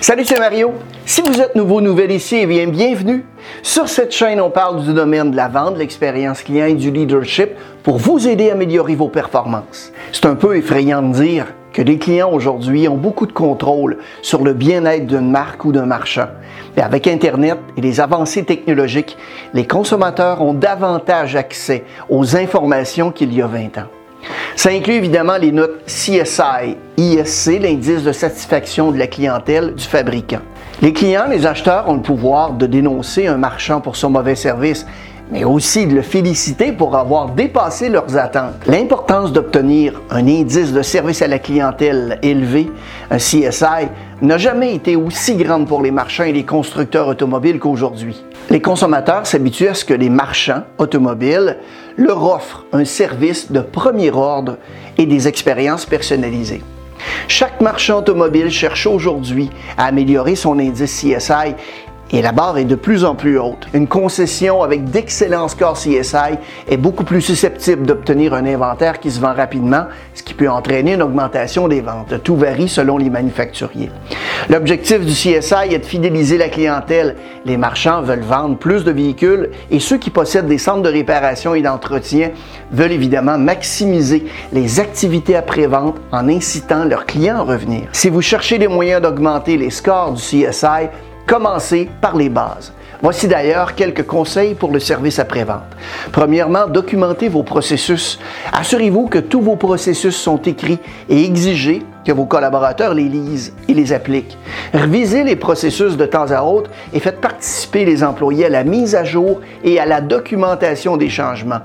[0.00, 0.72] Salut, c'est Mario.
[1.06, 3.24] Si vous êtes nouveau, nouvelle ici, eh bien, bienvenue.
[3.62, 6.90] Sur cette chaîne, on parle du domaine de la vente, de l'expérience client et du
[6.90, 7.50] leadership
[7.82, 9.92] pour vous aider à améliorer vos performances.
[10.12, 14.44] C'est un peu effrayant de dire que les clients aujourd'hui ont beaucoup de contrôle sur
[14.44, 16.28] le bien-être d'une marque ou d'un marchand.
[16.76, 19.16] Mais avec Internet et les avancées technologiques,
[19.54, 23.88] les consommateurs ont davantage accès aux informations qu'il y a 20 ans.
[24.56, 30.40] Ça inclut évidemment les notes CSI, ISC, l'indice de satisfaction de la clientèle du fabricant.
[30.82, 34.86] Les clients, les acheteurs ont le pouvoir de dénoncer un marchand pour son mauvais service
[35.30, 38.54] mais aussi de le féliciter pour avoir dépassé leurs attentes.
[38.66, 42.70] L'importance d'obtenir un indice de service à la clientèle élevé,
[43.10, 43.88] un CSI,
[44.22, 48.22] n'a jamais été aussi grande pour les marchands et les constructeurs automobiles qu'aujourd'hui.
[48.50, 51.58] Les consommateurs s'habituent à ce que les marchands automobiles
[51.96, 54.58] leur offrent un service de premier ordre
[54.98, 56.62] et des expériences personnalisées.
[57.28, 61.54] Chaque marchand automobile cherche aujourd'hui à améliorer son indice CSI
[62.10, 63.66] et la barre est de plus en plus haute.
[63.72, 66.38] Une concession avec d'excellents scores CSI
[66.68, 70.94] est beaucoup plus susceptible d'obtenir un inventaire qui se vend rapidement, ce qui peut entraîner
[70.94, 72.22] une augmentation des ventes.
[72.22, 73.90] Tout varie selon les manufacturiers.
[74.48, 77.16] L'objectif du CSI est de fidéliser la clientèle.
[77.44, 81.54] Les marchands veulent vendre plus de véhicules et ceux qui possèdent des centres de réparation
[81.54, 82.30] et d'entretien
[82.70, 87.88] veulent évidemment maximiser les activités après-vente en incitant leurs clients à revenir.
[87.92, 90.88] Si vous cherchez des moyens d'augmenter les scores du CSI,
[91.26, 92.72] Commencez par les bases.
[93.00, 95.76] Voici d'ailleurs quelques conseils pour le service après-vente.
[96.12, 98.18] Premièrement, documentez vos processus.
[98.52, 103.74] Assurez-vous que tous vos processus sont écrits et exigez que vos collaborateurs les lisent et
[103.74, 104.38] les appliquent.
[104.72, 108.94] Revisez les processus de temps à autre et faites participer les employés à la mise
[108.94, 111.60] à jour et à la documentation des changements.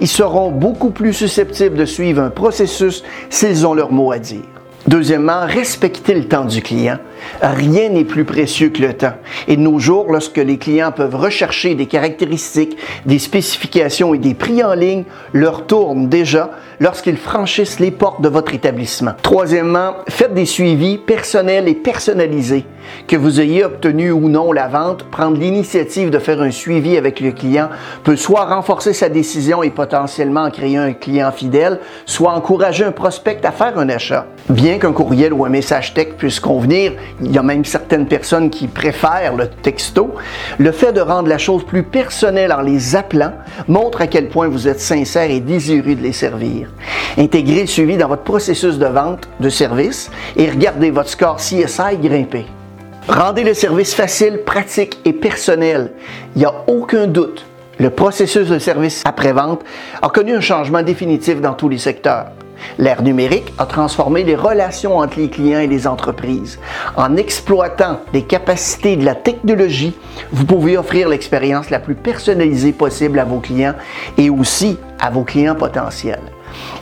[0.00, 4.51] Ils seront beaucoup plus susceptibles de suivre un processus s'ils ont leur mot à dire.
[4.88, 6.98] Deuxièmement, respectez le temps du client.
[7.40, 9.14] Rien n'est plus précieux que le temps.
[9.46, 14.34] Et de nos jours, lorsque les clients peuvent rechercher des caractéristiques, des spécifications et des
[14.34, 16.50] prix en ligne, leur tourne déjà
[16.82, 19.12] lorsqu'ils franchissent les portes de votre établissement.
[19.22, 22.66] Troisièmement, faites des suivis personnels et personnalisés.
[23.06, 27.20] Que vous ayez obtenu ou non la vente, prendre l'initiative de faire un suivi avec
[27.20, 27.68] le client
[28.02, 33.38] peut soit renforcer sa décision et potentiellement créer un client fidèle, soit encourager un prospect
[33.44, 34.26] à faire un achat.
[34.48, 38.50] Bien qu'un courriel ou un message texte puisse convenir, il y a même certaines personnes
[38.50, 40.14] qui préfèrent le texto,
[40.58, 43.34] le fait de rendre la chose plus personnelle en les appelant
[43.68, 46.71] montre à quel point vous êtes sincère et désireux de les servir.
[47.18, 51.98] Intégrez le suivi dans votre processus de vente de service et regardez votre score CSI
[52.00, 52.46] grimper.
[53.08, 55.92] Rendez le service facile, pratique et personnel.
[56.34, 57.44] Il n'y a aucun doute.
[57.78, 59.62] Le processus de service après-vente
[60.00, 62.26] a connu un changement définitif dans tous les secteurs.
[62.78, 66.58] L'ère numérique a transformé les relations entre les clients et les entreprises.
[66.96, 69.96] En exploitant les capacités de la technologie,
[70.30, 73.74] vous pouvez offrir l'expérience la plus personnalisée possible à vos clients
[74.16, 76.22] et aussi à vos clients potentiels.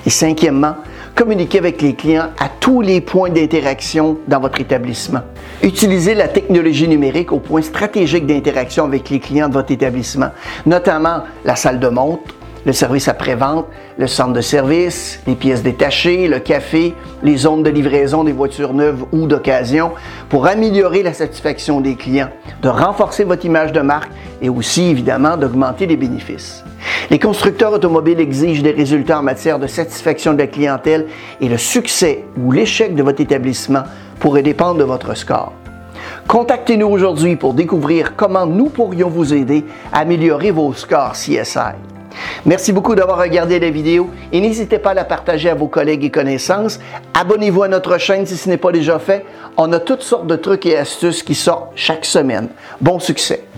[0.07, 0.77] Et cinquièmement,
[1.15, 5.21] communiquez avec les clients à tous les points d'interaction dans votre établissement.
[5.63, 10.31] Utilisez la technologie numérique au point stratégique d'interaction avec les clients de votre établissement,
[10.67, 12.35] notamment la salle de montre,
[12.67, 13.67] le service après-vente,
[13.99, 18.75] le centre de service, les pièces détachées, le café, les zones de livraison des voitures
[18.75, 19.93] neuves ou d'occasion
[20.29, 22.29] pour améliorer la satisfaction des clients,
[22.63, 24.11] de renforcer votre image de marque
[24.43, 26.65] et aussi évidemment d'augmenter les bénéfices.
[27.11, 31.09] Les constructeurs automobiles exigent des résultats en matière de satisfaction de la clientèle
[31.41, 33.83] et le succès ou l'échec de votre établissement
[34.21, 35.53] pourrait dépendre de votre score.
[36.29, 41.75] Contactez-nous aujourd'hui pour découvrir comment nous pourrions vous aider à améliorer vos scores CSI.
[42.47, 46.05] Merci beaucoup d'avoir regardé la vidéo et n'hésitez pas à la partager à vos collègues
[46.05, 46.79] et connaissances.
[47.15, 49.25] Abonnez-vous à notre chaîne si ce n'est pas déjà fait.
[49.57, 52.51] On a toutes sortes de trucs et astuces qui sortent chaque semaine.
[52.81, 53.50] Bon succès!